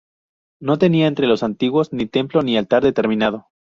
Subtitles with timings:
[0.59, 3.49] No tenía entre los antiguos ni templo, ni altar determinado.